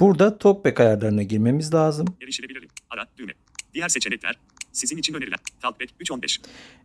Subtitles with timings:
[0.00, 2.06] Burada TalkBack ayarlarına girmemiz lazım.
[2.22, 2.70] Erişilebilirlik.
[2.90, 3.06] Ara.
[3.18, 3.32] Düğme.
[3.74, 4.38] Diğer seçenekler.
[4.76, 5.38] Sizin için önerilen.
[5.62, 6.40] Talkback 315.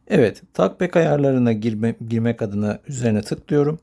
[0.08, 0.42] Evet.
[0.54, 3.80] TalkBack ayarlarına girme, girmek adına üzerine tıklıyorum.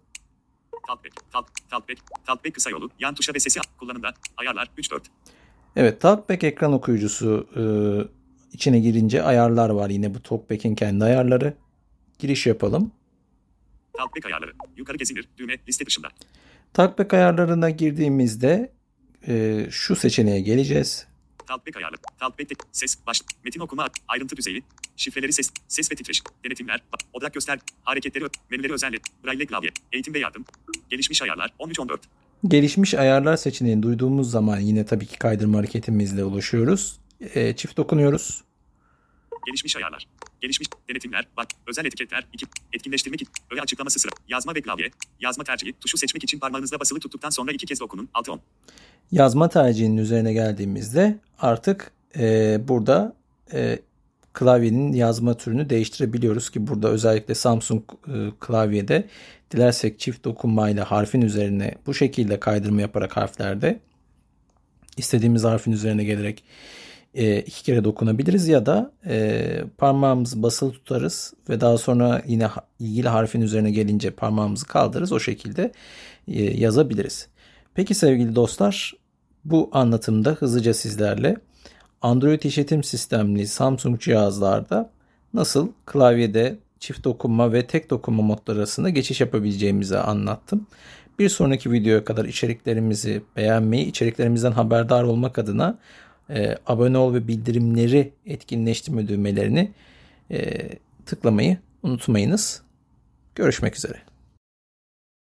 [0.87, 1.31] Talkback.
[1.33, 2.01] Talk, Talkback.
[2.27, 2.91] Talkback kısa yolu.
[2.99, 4.11] Yan tuşa ve sesi kullanımda.
[4.37, 5.03] Ayarlar 34.
[5.77, 6.01] Evet.
[6.01, 7.63] TalkBack ekran okuyucusu e,
[8.53, 9.91] içine girince ayarlar var.
[9.91, 11.55] Yine bu TalkBack'in kendi ayarları.
[12.19, 12.93] Giriş yapalım.
[13.97, 14.53] Talkback ayarları.
[14.77, 15.29] Yukarı gezinir.
[15.39, 15.57] Düğme.
[15.69, 16.09] Liste dışında.
[16.73, 18.73] TalkBack ayarlarına girdiğimizde
[19.29, 21.07] e, şu seçeneğe geleceğiz.
[21.49, 22.01] Talkback ayarları.
[22.19, 24.63] Talkback tek, ses, baş, metin okuma, ayrıntı düzeyi,
[24.97, 26.83] şifreleri ses, ses ve titreşim, denetimler,
[27.13, 30.45] odak göster, hareketleri, menüleri özellik, braille klavye, eğitim ve yardım,
[30.91, 31.99] gelişmiş ayarlar, 13-14.
[32.49, 36.99] Gelişmiş ayarlar seçeneğini duyduğumuz zaman yine tabii ki kaydırma hareketimizle ulaşıyoruz.
[37.35, 38.45] E, çift dokunuyoruz.
[39.47, 40.09] Gelişmiş ayarlar.
[40.41, 45.73] Gelişmiş denetimler, bak, özel etiketler, iki, etkinleştirmek, öğe açıklaması sıra, yazma ve klavye, yazma tercihi,
[45.73, 48.39] tuşu seçmek için parmağınızla basılı tuttuktan sonra iki kez dokunun, 6-10.
[49.13, 53.17] Yazma tercihinin üzerine geldiğimizde artık e, burada
[53.53, 53.79] e,
[54.33, 59.05] klavyenin yazma türünü değiştirebiliyoruz ki burada özellikle Samsung e, klavyede
[59.51, 63.81] dilersek çift dokunmayla harfin üzerine bu şekilde kaydırma yaparak harflerde
[64.97, 66.45] istediğimiz harfin üzerine gelerek
[67.15, 73.09] e, iki kere dokunabiliriz ya da e, parmağımızı basılı tutarız ve daha sonra yine ilgili
[73.09, 75.73] harfin üzerine gelince parmağımızı kaldırırız o şekilde
[76.29, 77.29] e, yazabiliriz.
[77.75, 78.95] Peki sevgili dostlar
[79.45, 81.37] bu anlatımda hızlıca sizlerle
[82.03, 84.91] Android işletim sistemli Samsung cihazlarda
[85.35, 90.67] nasıl klavyede çift dokunma ve tek dokunma modları arasında geçiş yapabileceğimizi anlattım.
[91.19, 95.79] Bir sonraki videoya kadar içeriklerimizi beğenmeyi, içeriklerimizden haberdar olmak adına
[96.31, 99.71] e, abone ol ve bildirimleri etkinleştirme düğmelerini
[100.31, 100.69] e,
[101.07, 102.63] tıklamayı unutmayınız.
[103.35, 104.08] Görüşmek üzere.